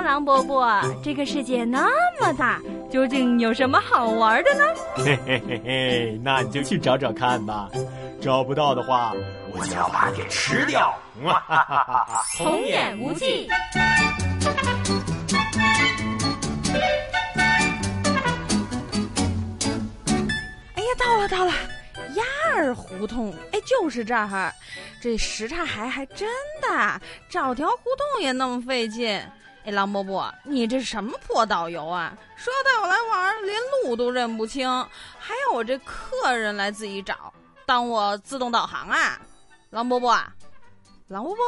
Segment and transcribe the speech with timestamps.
[0.00, 1.86] 好，狼伯伯，这个世界那
[2.18, 2.58] 么大，
[2.90, 4.64] 究竟有什么好玩的呢？
[4.96, 7.68] 嘿嘿嘿嘿，那你就去找找看吧。
[8.18, 9.12] 找不到的话，
[9.52, 10.98] 我就要把你吃掉。
[11.22, 12.22] 哈哈哈哈哈！
[12.38, 13.46] 童言无忌。
[20.76, 21.52] 哎呀，到了到了，
[22.16, 22.24] 鸭
[22.54, 24.50] 儿胡同，哎，就是这儿。
[25.02, 26.26] 这什刹海还真
[26.62, 26.98] 大，
[27.28, 29.20] 找条胡同也那么费劲。
[29.64, 32.16] 哎，狼伯伯，你这什么破导游啊？
[32.34, 34.68] 说带我来玩，连路都认不清，
[35.18, 37.32] 还要我这客人来自己找，
[37.66, 39.20] 当我自动导航啊？
[39.68, 40.16] 狼伯伯，
[41.08, 41.44] 狼伯伯，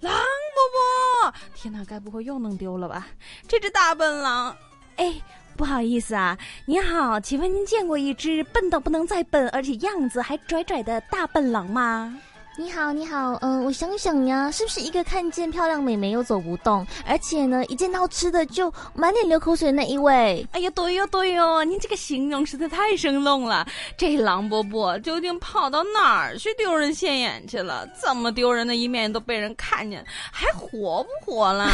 [0.00, 1.34] 狼伯伯！
[1.54, 3.06] 天哪，该不会又弄丢了吧？
[3.46, 4.56] 这只大笨狼，
[4.96, 5.14] 哎，
[5.54, 12.18] 不好意思啊，您好，请问您见过一只笨到不能再笨，而且样子还拽拽的大笨狼吗？
[12.58, 20.46] 你好，你好，嗯，我想想呀，是不是一个看见漂亮美眉又走不动，而且呢，一见到吃的就满脸流口水的那一位？
[20.52, 23.66] 哎呀，对哟对哟，您这个形容实在太生动了。
[23.98, 27.86] 这狼伯伯究竟跑到哪儿去丢人现眼去了？
[28.00, 31.66] 这么丢人的一面都被人看见，还活不活了？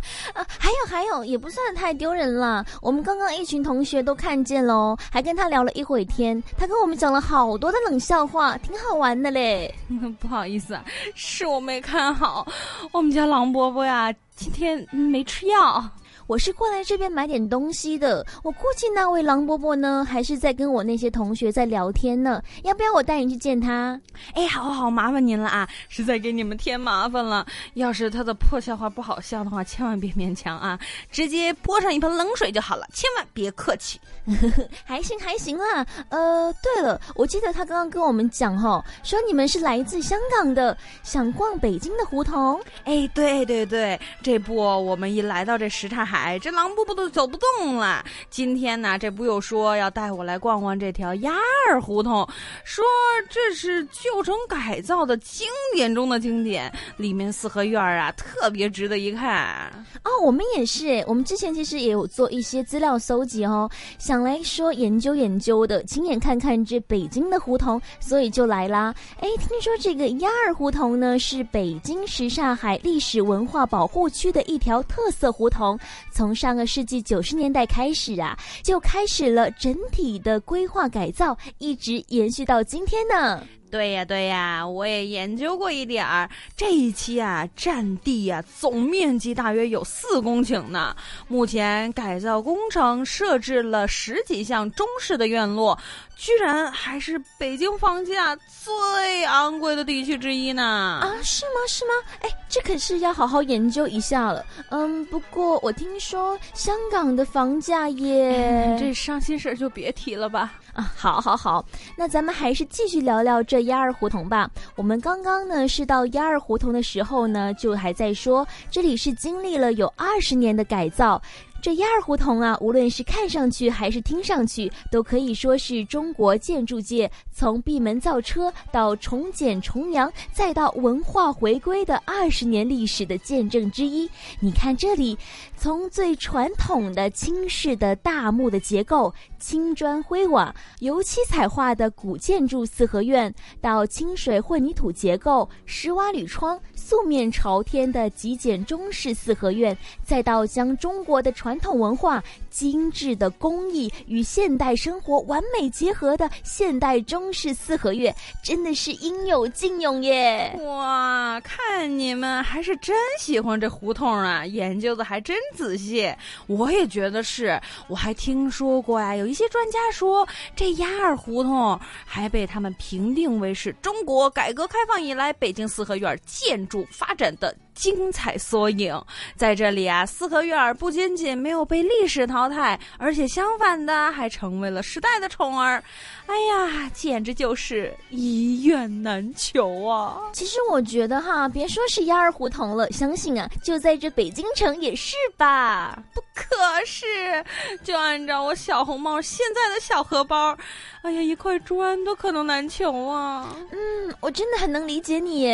[0.58, 2.62] 还有还有，也不算太丢人了。
[2.82, 9.74] 我们刚刚一群同学都看见喽，还跟他聊了一会天，他跟我们讲了好多的冷笑话，挺好玩的嘞。
[10.26, 10.76] 不好意思，
[11.14, 12.44] 是我没看好。
[12.90, 15.88] 我们家狼伯伯呀，今天没吃药。
[16.26, 18.26] 我是过来这边买点东西的。
[18.42, 22.42] 我估计那位狼伯伯呢，还是在跟我那些同学在聊天呢。
[22.64, 24.00] 要不要我带你去见他？
[24.34, 25.68] 哎，好好好，麻烦您了啊！
[25.88, 27.46] 实在给你们添麻烦了。
[27.74, 30.76] 要是他的破笑话不好笑的话，千万别勉强啊，
[31.12, 34.00] 直接泼上一盆冷水就好了，千万别客气。
[34.84, 35.86] 还行还行啦。
[36.08, 42.60] 呃，对了，我记得他刚刚跟我们讲哈，说你们是来自香港的，想逛北京的胡同。
[42.82, 46.15] 哎，对对对，这不我们一来到这什刹海。
[46.24, 48.04] 哎，这狼伯伯都走不动了。
[48.30, 51.32] 今天呢，这不又说要带我来逛逛这条鸭
[51.68, 52.26] 儿胡同，
[52.64, 52.84] 说
[53.28, 59.70] 这是旧城改造的经典中的经典，里面四合院啊特别值得一看。
[60.02, 68.94] 哦，我们也是，我们之前其实也有做一些资料搜集哦，想来说研究研究的，亲眼看看这北京的胡同，所以就来啦。
[69.20, 75.78] 哎，听说这个鸭儿胡同呢，是北京什刹海历史文化保护区的一条特色胡同。
[76.16, 83.46] 从上个世纪九十年代开始啊，就开始了整体的规划改造，一直延续到今天呢。
[83.70, 86.28] 对呀，对呀，我也研究过一点儿。
[86.56, 90.96] 这一期啊，占地啊，总面积大约有四公顷呢。
[91.28, 95.78] 目前改造工程设置了十几项中式的院落，
[96.16, 100.62] 居然还是北京房价最昂贵的地区之一呢。
[101.02, 101.60] 啊，是吗？
[101.68, 101.92] 是吗？
[102.20, 104.44] 哎，这可是要好好研究一下了。
[104.70, 108.76] 嗯，不过我听说香港的房价也……
[108.78, 110.54] 这伤心事就别提了吧。
[110.76, 111.64] 啊，好，好，好，
[111.96, 114.50] 那咱们还是继续聊聊这鸭儿胡同吧。
[114.74, 121.20] 我们刚刚呢是到鸭儿胡同的时候呢，就还在说这里是经历了有二十年的改造。
[121.66, 134.08] 这鸭儿胡同啊，无论是看上去还是听上去，都可以说是中国建筑界从闭门造车到重建重阳，再到文化回归的二十年历史的见证之一。
[134.38, 135.18] 你看这里，
[135.56, 152.22] 从最传统的清式的大木的结构、青砖灰瓦、油漆彩画的古建筑四合院，到清水混凝土结构、石瓦铝窗、素面朝天的极简中式四合院，再到将中国的传传统文化、
[152.56, 160.58] 精致的工艺与现代生活完美结合的现代中式四合院，真的是应有尽有耶！
[160.64, 166.10] 哇，看你们还是真喜欢这胡同啊，研究的还真仔细。
[166.46, 177.54] 我也觉得是，我还听说过呀，有一些专家说，这鸭儿胡同还被他们评定为是中国改革开放以来北京四合院建筑发展的。
[177.76, 178.98] 精彩缩影，
[179.36, 185.82] 在这里啊，四合院不仅仅没有被历史淘汰，而且相反的还成为了时代的宠儿。
[186.26, 190.20] 哎呀，简直就是一愿难求啊！
[190.32, 196.02] 其实我觉得哈，别说是鸭儿胡同了，相信啊，就在这北京城也是吧？
[196.12, 197.44] 不可是，
[197.84, 200.56] 就按照我小红帽现在的小荷包，
[201.02, 203.54] 哎呀，一块砖都可能难求啊！
[203.70, 205.46] 嗯，我真的很能理解你。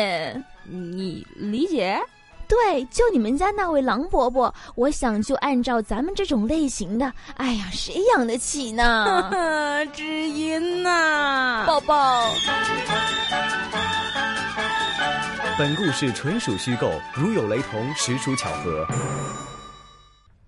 [0.65, 2.01] 你理解？
[2.49, 9.31] 对，就你们家那位狼伯伯，我想就按照咱们这种类型的，哎呀，谁养得起呢？
[9.95, 12.29] 知音呐，抱抱。
[15.59, 18.87] 本故事纯属虚构，如有雷同，实属巧合。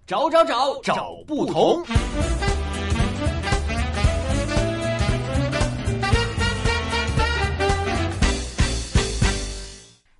[0.06, 1.82] 找找找找不同。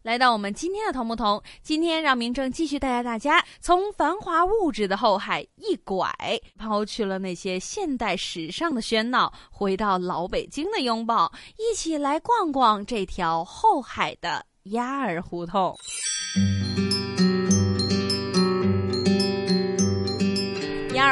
[0.05, 6.15] 来到我们今天的同不同，今天让明正继续带着大家从繁华物质的后海一拐，
[6.59, 15.75] 抛去了那些现代时尚的喧闹，回到老北京的拥抱，一起来逛逛这条后海的鸭儿胡同。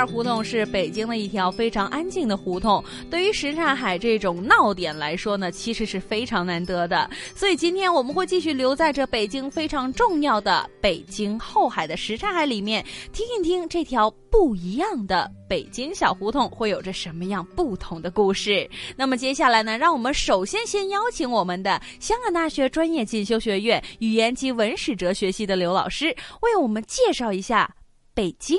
[0.07, 7.09] 胡同是北京的一条非常安静的胡同，对于什刹海这种闹点来说呢，其实是非常难得的。
[7.35, 18.69] 所以今天我们会继续留在这北京非常重要的北京后海的什刹海里面，听一听这条不一样的北京小胡同会有着什么样不同的故事。
[18.97, 26.07] 那么接下来呢，让我们首先先邀请我们的香港大学专业进修学院语言及文史哲学系的刘老师，
[26.41, 27.75] 为我们介绍一下
[28.15, 28.59] 北京。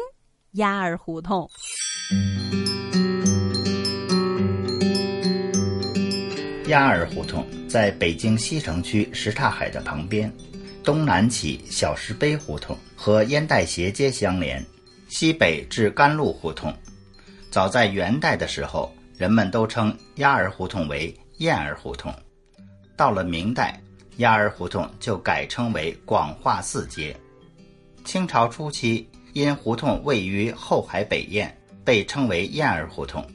[0.54, 1.50] 鸭儿胡同，
[6.68, 10.32] 鸭儿胡同在北京西城区什刹海的旁边，
[10.84, 14.64] 东南起小石碑胡同和烟袋斜街相连，
[15.10, 16.72] 西北至甘露胡同。
[17.50, 22.14] 早在元代的时候，人们都称鸭儿胡同为燕儿胡同。
[22.96, 23.82] 到了明代，
[24.18, 27.16] 鸭儿胡同就改称为广化寺街。
[28.06, 29.10] 清朝初期。
[29.34, 33.26] 因胡同位于后海北燕，被称为燕儿胡同，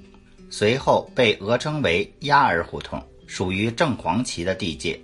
[0.48, 4.98] 随后被讹称为鸭儿胡同，属于正黄旗的地界。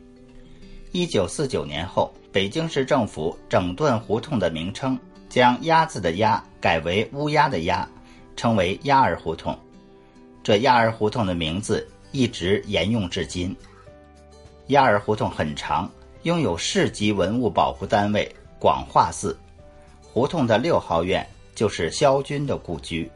[0.92, 4.96] 一九四九年后，北京市政府整顿胡同的名称，
[5.28, 7.88] 将“鸭”字的“鸭”改为乌鸦的“鸦”，
[8.36, 9.58] 称为鸭儿胡同。
[10.44, 13.54] 这鸭儿胡同的名字一直沿用至今。
[14.68, 15.90] 鸭儿胡同很长，
[16.22, 19.36] 拥有市级文物保护单位广化寺。
[20.14, 21.26] 胡同的六号院
[21.56, 23.10] 就是萧军的故居。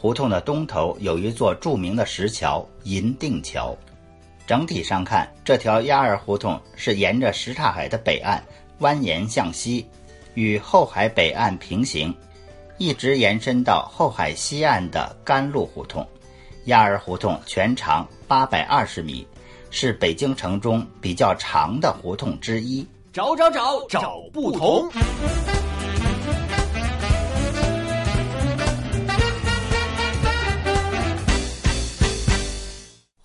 [0.00, 3.76] 胡同的东头有一座著名的石桥——银锭桥。
[4.46, 8.42] 整体上看，这条鸭儿胡同是沿着什刹海的北岸
[8.80, 9.86] 蜿蜒向西，
[10.32, 12.14] 与后海北岸平行，
[12.78, 16.06] 一直延伸到后海西岸的甘露胡同。
[16.64, 19.26] 鸭儿胡同全长八百二十米，
[19.68, 22.86] 是北京城中比较长的胡同之一。
[23.12, 24.90] 找找找找不同。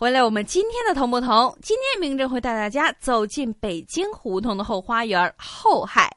[0.04, 1.58] 回来，我们今天的同不同？
[1.62, 6.14] 今天明正会带大家走进北京胡同的后花园后海。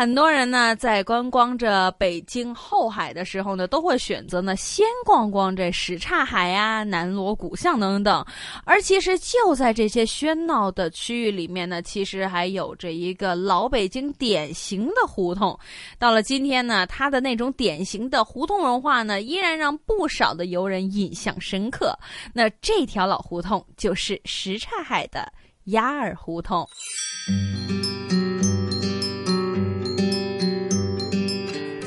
[0.00, 8.24] 很多人呢，在观光着北京后海的时候呢，都会选择呢先逛逛这什刹海呀、南锣鼓巷等等。
[8.64, 15.54] 而其实就在这些喧闹的区域里面呢，其实还有着一个老北京典型的胡同。
[15.98, 21.94] 到了今天呢，它的那种典型的胡同文化呢，依然让不少的游人印象深刻。
[22.32, 25.30] 那这条老胡同就是什刹海的
[25.64, 26.66] 鸭儿胡同。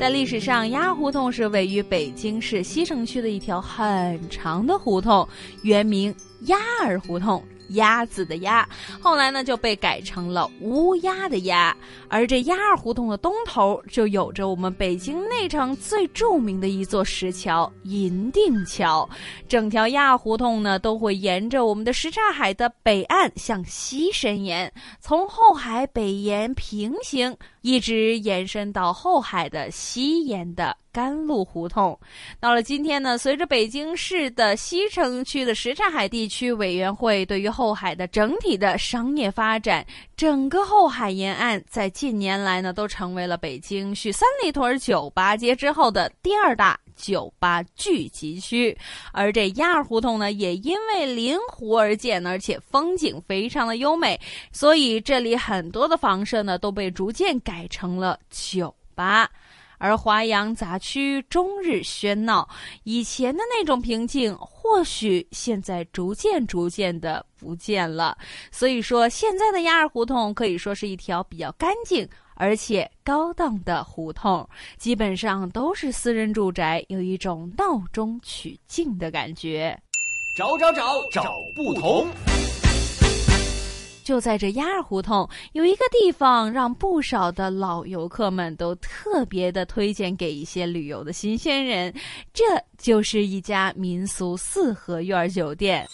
[0.03, 5.25] 在历史上，鸭胡同是位于北京市西城区的一条很长的胡同，
[5.61, 7.41] 原名鸭儿胡同。
[7.69, 8.67] 鸭子的鸭，
[8.99, 11.75] 后来呢就被改成了乌鸦的鸦。
[12.09, 19.09] 而这鸭儿胡同的东头就有着我们北京内城最著名的一座石桥——银锭桥。
[19.47, 30.77] 整条鸭胡同呢都会沿着我们的什刹海的北岸向西伸延，从后海北沿平行，一直延伸到后海的西沿的。
[30.93, 31.99] 甘露胡同，
[32.39, 39.83] 到了今天呢，随着北京市的西城区的什刹海地区委员会对于后海的整体的商业发展，
[40.15, 48.77] 整个后海沿岸在近年来呢，都成为了北京续三里屯酒吧街之后的第二大酒吧聚集区。
[49.11, 54.19] 而这鸭儿胡同呢，也因为临湖而建，而且风景非常的优美，
[54.51, 59.29] 所以这里很多的房舍呢，都被逐渐改成了酒吧。
[59.79, 62.47] 而华阳杂区终日喧闹，
[62.83, 68.17] 以前的那种平静，或许现在逐渐逐渐的不见了。
[68.49, 74.47] 所以说，现在的鸭儿胡同可以说是一条比较干净而且高档的胡同，
[74.77, 79.77] 基本上都是私人住宅，有一种闹中取静的感觉。
[80.35, 82.07] 找找找找不同。
[84.03, 91.93] 就在这鸭儿胡同，有一个地方让不少的老游客们都特别的推荐给一些旅游的新鲜人，
[92.33, 92.43] 这
[92.77, 95.87] 就是一家民俗四合院酒店。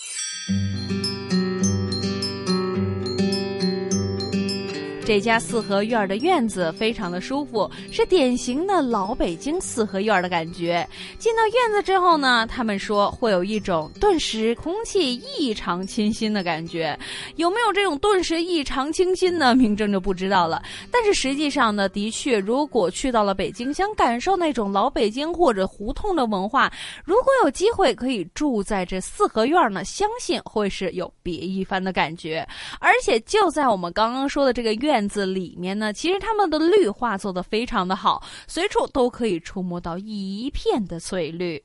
[5.10, 10.88] 这家四合院的院子非常的舒服，是典型的老北京四合院的感觉。
[11.18, 16.96] 进到院子之后呢，他们说会有一种顿时空气异常清新的感觉。
[17.38, 19.56] 有没有这种顿时异常清新呢？
[19.56, 20.62] 明正就不知道了。
[20.92, 26.72] 但是实际上呢，的确，如果去到了北京，想感受那种老北京或者胡同的文化，
[27.04, 32.48] 如果有机会可以住在这四合院呢，相信会是有别一番的感觉。
[32.80, 41.64] 而且就在我们刚刚说的这个院院子里面呢，其实他们的绿化做得非常的好，随处都可以触摸到一片的翠绿。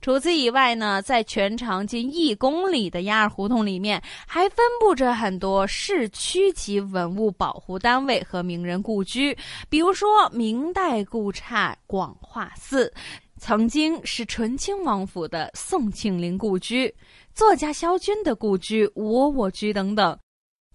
[0.00, 9.36] 除此以外呢，在全长近一公里的鸭儿胡同里面，还分布着很多市区级文物保护单位和名人故居，
[9.68, 12.92] 比如说明代故刹广化寺，
[13.38, 16.94] 曾经是醇亲王府的宋庆龄故居，
[17.34, 20.16] 作家萧军的故居窝窝居等等。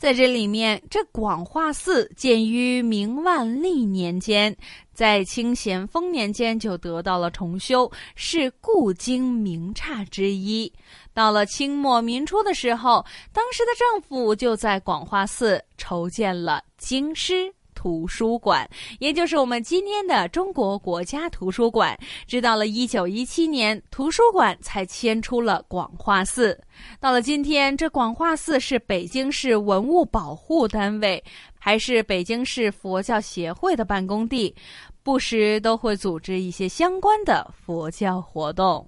[0.03, 4.53] 在这里面，这广化寺建于明万历年间，
[4.93, 10.69] 在清咸丰年间就得到了重修，是故京名刹之一。
[11.13, 17.53] 到了清末民初的时候，当时的政府就在广化寺筹建了京师。
[17.83, 18.65] 图书馆，
[18.99, 26.57] 也就是我们今天的中国国家图书馆，直到了一九一七年，图书馆才迁出了广化寺。
[26.97, 31.21] 到了今天，这广化寺是北京市文物保护单位，
[31.59, 34.55] 还是北京市佛教协会的办公地，
[35.03, 38.87] 不时都会组织一些相关的佛教活动。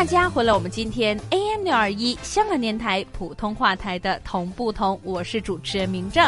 [0.00, 6.24] 大家回来，我们今天 AM 六二一香港电台普通话台的同不同，我是主持人明正。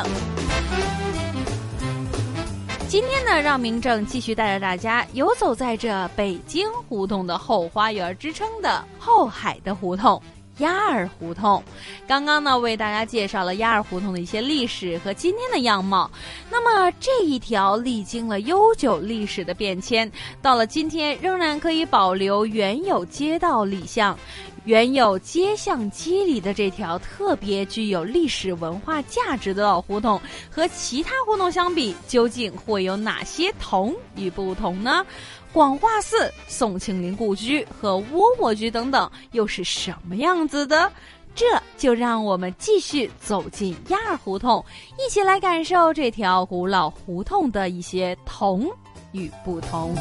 [2.87, 10.23] 今天呢，让明正继续带着大家游走在这北京胡同的后花园之称的后海的胡同。
[10.63, 11.63] 鸭儿胡同，
[12.07, 16.09] 刚刚呢为大家介绍了鸭儿胡同的一些历史和今天的样貌。
[16.49, 24.17] 那么这一条历经了悠久历史的变迁，到了今天仍然可以保留原有街道里巷、
[24.65, 35.05] 原有街巷街里的这条特别具有历史文化价值的老胡同，和其他胡同相比，究竟会有哪些同与不同呢？
[35.53, 40.91] 广化寺、宋庆龄故居和窝窝居等等，又是什么样子的？
[41.35, 44.65] 这就让我们继续走进亚胡同，
[44.99, 48.67] 一起来感受这条古老胡同的一些同
[49.13, 49.95] 与不同。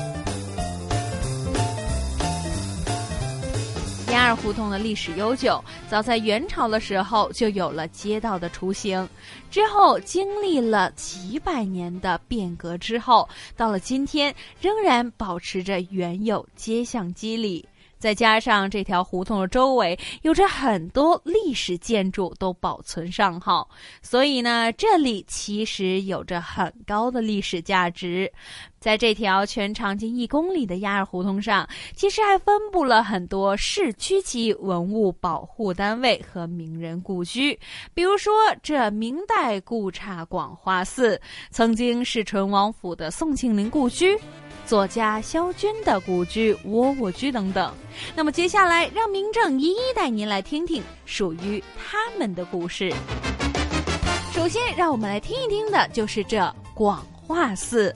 [4.12, 9.08] 鸭儿胡同的历史悠久，早在元朝的时候就有了街道的雏形。
[9.50, 17.65] 之后经历了几百年的变革之后，到了今天仍然保持着原有街巷肌理。
[18.01, 23.70] 再加上这条胡同的周围有着很多历史建筑都保存上好，
[24.01, 28.29] 所以呢，这里其实有着很高的历史价值。
[28.79, 37.58] 在这条全长近一公里的鸭儿胡同上，其实还分布了很多市区级文物保护单位和名人故居，
[37.93, 44.17] 比如说这明代故刹广化寺，曾经是淳王府的宋庆龄故居。
[44.65, 47.74] 作家萧军的故居窝窝居等等，
[48.15, 52.94] 那么接下来让明正一一带您来听听属于他们的故事。
[54.34, 57.96] 首先，让我们来听一听的就是这广化寺。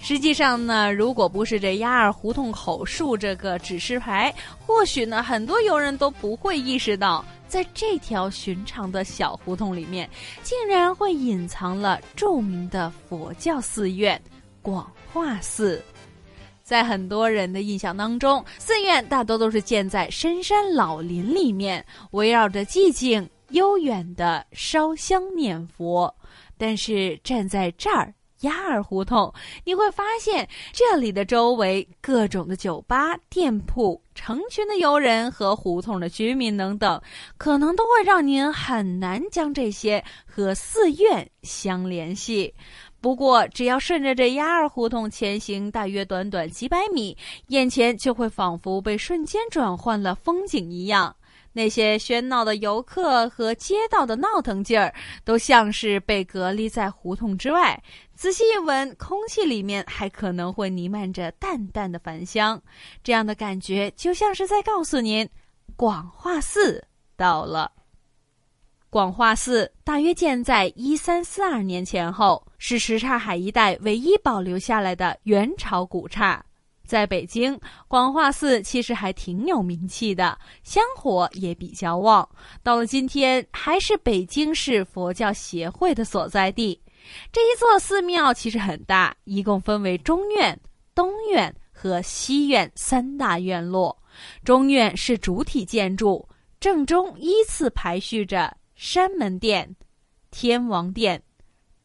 [0.00, 4.32] 实际上呢，如果不是这鸭儿胡同口竖这个指示牌，
[4.64, 10.08] 或许呢很多游人都不会意识到，在这条寻常的小胡同里面，
[10.42, 14.20] 竟然会隐藏了著名的佛教寺院
[14.68, 15.82] 广化寺。
[16.62, 26.14] 在很多人的印象当中，寺院大多都是建在深山老林里面，围绕着寂静悠远的烧香念佛。
[26.58, 29.32] 但是站在这儿鸭儿胡同，
[29.64, 37.00] 你会发现这里的周围各种的酒吧、店铺、成群的游人和胡同的居民等等，
[37.38, 42.52] 可能都会让您很难将这些和寺院相联系。
[43.00, 51.14] 不过，只要顺着这鸭儿胡同前行，大约短短几百米，眼前就会仿佛被瞬间转换了风景一样。
[51.52, 57.80] 那些喧闹的游客和街道的闹腾劲儿，都像是被隔离在胡同之外。
[58.14, 62.60] 仔细一闻，空气里面还可能会弥漫着淡淡的檀香，
[63.02, 65.28] 这样的感觉就像是在告诉您，
[65.76, 66.84] 广化寺
[67.16, 67.72] 到了。
[68.90, 76.42] 广化寺大约建在一三四二年前后，是什刹海一带唯一保留下来的元朝古刹。
[76.86, 82.26] 在北京，广化寺其实还挺有名气的，香火也比较旺。
[82.62, 86.80] 到了今天，还是北京市佛教协会的所在地。
[87.30, 90.58] 这一座寺庙其实很大，一共分为中院、
[90.94, 93.94] 东院和西院三大院落。
[94.42, 96.26] 中院是主体建筑，
[96.58, 98.50] 正中依次排序着。
[98.78, 99.74] 山门殿、
[100.30, 101.20] 天王殿、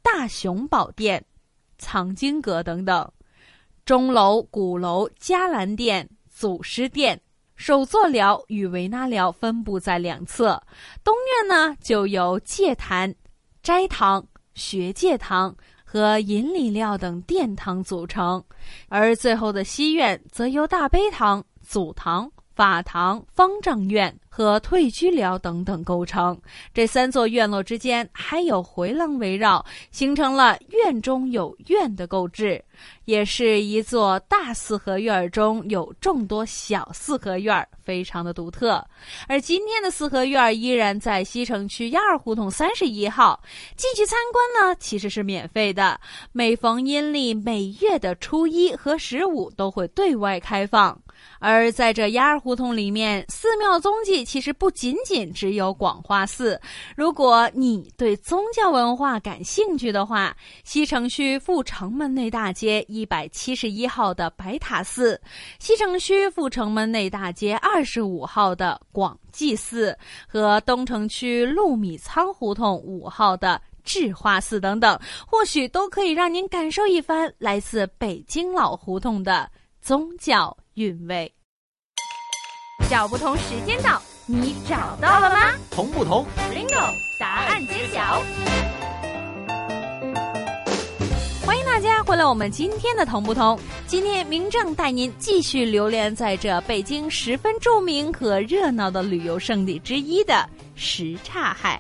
[0.04, 1.26] 大雄宝殿、
[1.80, 3.12] 藏经阁等等，
[3.84, 7.20] 钟楼、鼓楼、伽蓝殿、祖师殿、
[7.56, 10.62] 首座寮与维纳寮分布在两侧。
[11.04, 13.12] 东院呢，就由戒坛、
[13.64, 14.24] 斋堂、
[14.54, 18.42] 学戒堂和银礼料等殿堂组成，
[18.88, 22.32] 而最后的西院则由大悲堂、祖堂。
[22.56, 26.40] 法堂、方丈院和退居寮等等构成。
[26.74, 32.64] 这三座院落之间还有回廊围绕，形成了院中有院的构置，
[33.06, 38.84] 也是一座大四合院中有众多小四合院，非常的独特。
[39.28, 43.40] 而今天的四合院依然在西城区亚二胡同三十一号。
[43.76, 46.00] 进去参观呢，其实是免费的。
[46.32, 51.00] 每逢阴历每月的初一和十五都会对外开放。
[51.40, 56.60] 而在这鸭儿胡同里面，寺庙踪迹其实不仅仅只有广化寺。
[56.96, 65.20] 如果你对宗教文化感兴趣的话，西城区阜成门内大街一百七十一号的白塔寺，
[65.60, 79.50] 西城区阜成门内大街二十五号的广济寺，和东城区禄米仓胡同五号的智化寺等等，或许都可以让您感受一番来自北京老胡同的
[79.82, 80.56] 宗教。
[80.76, 81.32] 韵味，
[82.90, 85.54] 找不同时间到，你找到了吗？
[85.70, 88.24] 同不同？Bingo，答案揭晓。
[91.46, 93.60] 欢迎大家回来，我们今天的同不同？
[93.86, 101.80] 今天明正带您继续流连在这北京十分著名和热闹的旅游胜地之一的什刹海。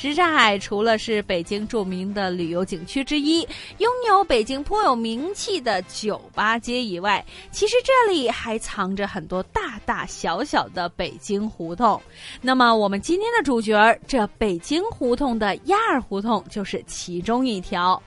[0.00, 12.00] 什刹海除了是北京著名的旅游景区之一，拥有北京颇有名气的酒吧街以外，其实这里还藏着很多大大小小的北京胡同。
[12.40, 18.02] 那么，我们今天的主角儿，这北京胡同的鸭儿胡同就是其中一条。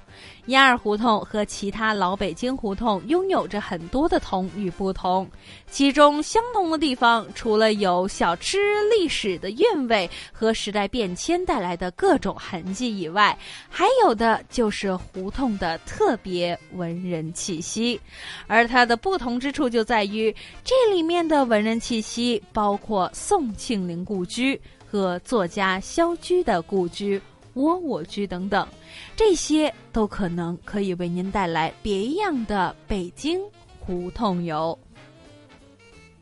[0.47, 5.29] 鸭儿胡同和其他老北京胡同拥有着很多的同与不同，
[5.69, 13.37] 其中相同的地方，除了有小吃历史的韵味和时代变迁带来的各种痕迹以外，
[13.69, 17.99] 还有的就是胡同的特别文人气息。
[18.47, 27.21] 而它的不同之处就在于，这里面的文人气息包括宋庆龄故居和作家萧居的故居。
[27.53, 28.67] 窝窝居等等，
[29.15, 33.39] 这些都可能可以为您带来别样的北京
[33.79, 34.77] 胡同游。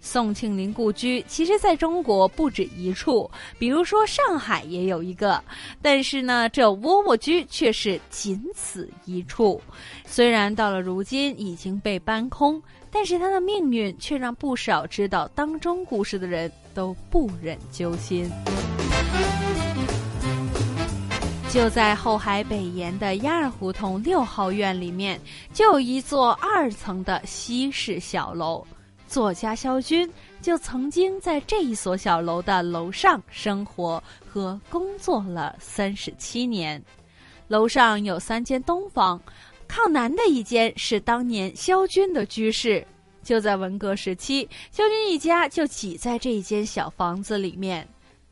[0.04, 5.40] 宋庆龄故居其实在中国不止一处，比如说上海也有一个，
[5.80, 9.62] 但是呢，这窝窝居却是仅此一处。
[10.04, 18.28] 虽然到了如今已经被搬空，但是它的命运却让不少知道当中故事的人都不忍揪心。
[21.52, 25.20] 就在后海北沿的鸭儿胡同六号院里面，
[25.54, 28.66] 就有一座二层的西式小楼。
[29.06, 30.10] 作家萧军
[30.42, 36.82] 就曾经在这一所小楼的楼上生活和工作了三十七年。
[37.50, 39.22] 楼上有三间东房，
[39.68, 42.88] 靠南的一间是当年萧军的居室。
[43.24, 47.86] 就在文革时期，萧军一家就挤在这一间小房子里面。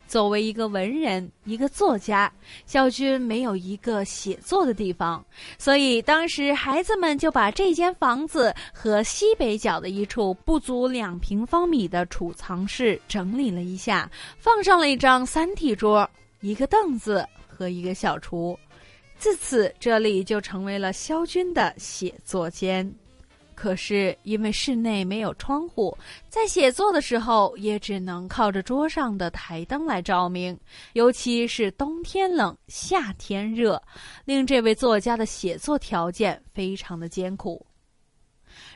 [0.09, 2.33] 作为一个文人，一个作家，
[2.65, 5.23] 萧军没有一个写作的地方，
[5.59, 16.09] 所以当时孩子们就把这间房子和西北角的一处不足两平方米的储藏室整理了一下，放上了一张三体桌、
[16.41, 18.57] 一个凳子和一个小厨，
[19.19, 22.91] 自此这里就成为了萧军的写作间。
[23.61, 25.95] 可是因为室内没有窗户，
[26.29, 30.57] 在写作的时候也只能靠着桌上的台灯来照明，
[30.93, 33.81] 尤其是冬天冷、夏天热，
[34.23, 37.65] 令这位作家的写作条件非常的艰苦。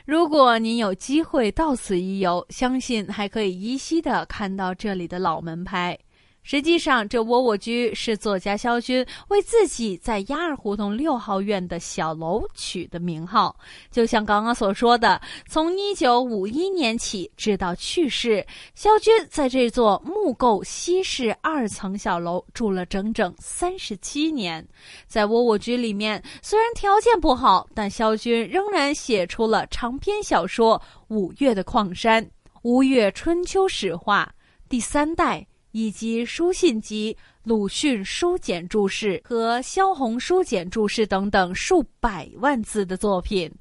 [0.04, 5.98] 如果您有机会到此一游，相信还可以依稀的看到这里的老门牌。
[6.44, 13.56] 实际上，这窝窝居是作家萧军为自己在鸭儿胡同六号院的小楼取的名号。
[13.90, 24.62] 就像刚刚所说的，从一九五一年起，直到去世，萧军在这座木构西式二层小楼住了整整三十七年。
[25.06, 30.78] 在窝窝居里面，虽然条件不好，但萧军仍然写出了长篇小说
[31.08, 32.22] 《五岳的矿山》
[32.60, 34.30] 《吴越春秋史话》
[34.68, 35.46] 第三代。
[35.74, 43.52] 以及书信集、鲁迅书简注释和萧红书简注释等等数百万字的作品。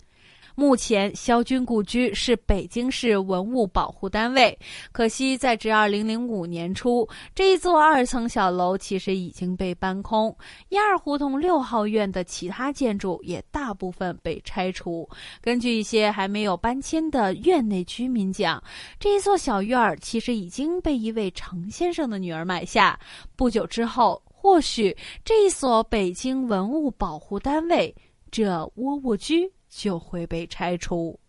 [0.56, 4.58] 目前，萧军故居是北京市文物保护单位。
[4.92, 10.36] 可惜，在至二零零五年初，这一座二层小楼其实已经被搬空，
[10.70, 15.10] 鸭儿胡同六号院的其他建筑也大部分被拆除。
[15.42, 18.64] 根据一些还没有搬迁的院内居民讲，
[19.00, 23.00] 这一座小院儿其实已经被一位程先生的女儿买下。
[23.36, 27.94] 不久之后，或许这一所北京文物保护单位
[28.30, 29.52] 这窝窝居。
[29.76, 31.20] 就会被拆除。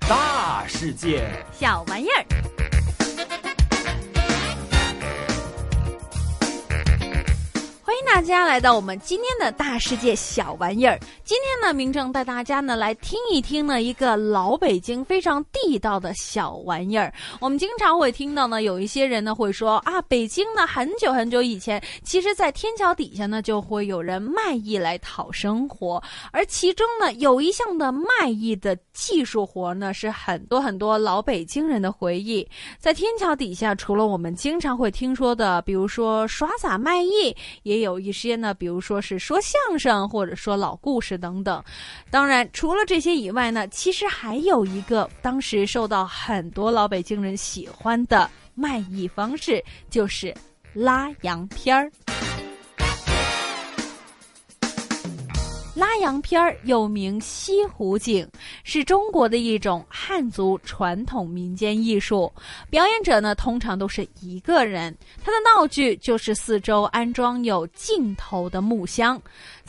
[0.00, 2.69] 大世界，小玩意儿。
[8.00, 10.98] 迎大家来到我们今天的大世界小玩意儿。
[11.22, 17.12] 今天呢，明正带大家呢来听一听呢一个老北京非常地道的小玩意儿。
[17.40, 32.48] 我们经常会听到呢，有一些人呢会说啊，北京呢很久很久以前，其实在天桥底下呢就会有人卖艺来讨生活，而其中呢有一项的卖艺的技术活呢是很多很多老北京人的回忆。
[32.78, 37.89] 在天桥底下，除了我们经常会听说的，比如说耍洒卖艺，也有。
[37.90, 41.62] 有一些呢，比如说是说相声，或者说老故事等等。
[42.08, 50.32] 当然，除了这些以外呢，其实还有一个当时受到很多老北京人喜欢的卖艺方式，就是
[50.72, 51.90] 拉洋片儿。
[55.74, 58.28] 拉洋片儿又名西湖景，
[58.72, 62.32] 是中国的一种汉族传统民间艺术。
[62.70, 69.20] 表演者呢，通常都是一个人，他的闹剧就是四周安装有镜头的木箱。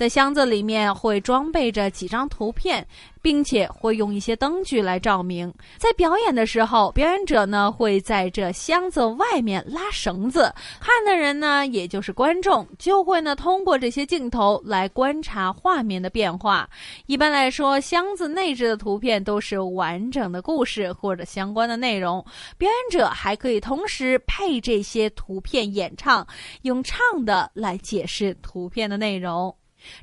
[0.01, 2.83] 在箱子里面会装备着几张图片，
[3.21, 5.53] 并且会用一些灯具来照明。
[5.77, 16.67] 在表演的时候，表演者呢会在这箱子外面拉绳子，看的人呢，也就是观众，就会呢通过这些镜头来观察画面的变化。
[17.05, 22.25] 一般来说，箱子内置的图片都是完整的故事或者相关的内容。
[22.57, 26.25] 表演者还可以同时配这些图片演唱，
[26.63, 29.55] 用唱的来解释图片的内容。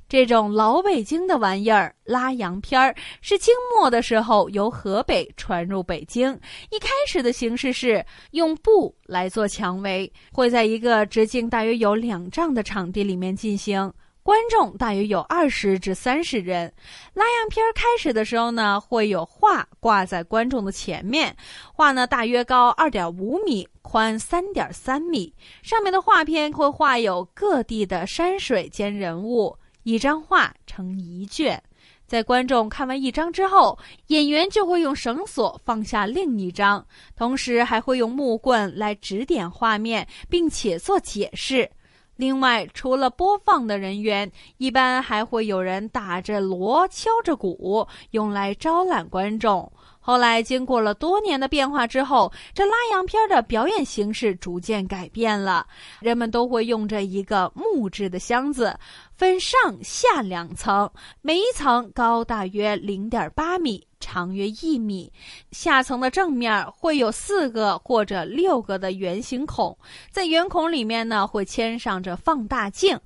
[0.08, 6.32] 这种老北京的玩意儿拉洋片儿，是清末的时候由河北传入北京。
[6.70, 13.92] 一开始的形式是用布来做墙围，会在一个直径大约有两丈的场地里面进行。
[14.20, 16.70] 观众大约有二十至三十人。
[17.14, 21.34] 拉洋片儿开始的时候呢，会有画挂在观众的前面，
[21.72, 25.34] 画呢大约高二点五米，宽三点三米。
[25.62, 29.56] 上面的画片会画有各地的山水兼人物。
[29.88, 31.58] 一张画成一卷，
[32.06, 41.70] 在观众看完一张之后，演员就会用绳索放下另一张，同时还会用木棍来指点画面，并且做解释。
[42.16, 49.72] 另外，除了播放的人员，一般还会有人打着锣、敲着鼓，用来招揽观众。
[50.00, 55.66] 后来，经过了多年的变化之后，这拉洋片的表演形式逐渐改变了。
[56.00, 58.76] 人们都会用着一个木质的箱子，
[59.18, 60.88] 分上下两层，
[61.22, 65.12] 每一层高大约零点八米，长约一米。
[65.50, 69.76] 下层的正面会有四个或者六个的圆形孔，
[70.12, 72.96] 在圆孔里面呢，会嵌上着放大镜。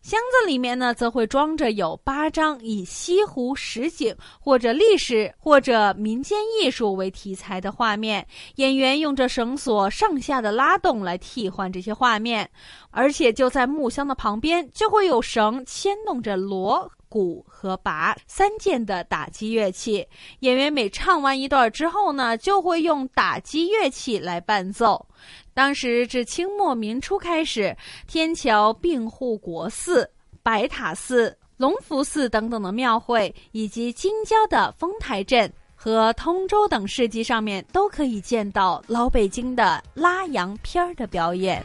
[0.00, 8.26] 箱子里面呢，则会装着有八张以西湖实景或者历史或者民间艺术为题材的画面。
[8.56, 12.48] 演员用着绳索上下的拉动来替换这些画面，
[12.90, 16.90] 而且就在木箱的旁边，就会有绳牵动着锣。
[17.08, 20.06] 鼓和拔三件的打击乐器，
[20.40, 25.06] 演员每唱完一段之后呢，就会用打击乐器来伴奏。
[25.54, 30.08] 当时至清末民初开始，天桥并护国寺、
[30.42, 41.64] 白塔寺、隆福寺等等的庙会，以及京郊的丰台镇和通州等市集上面，都可以见到老北京的拉洋片儿的表演。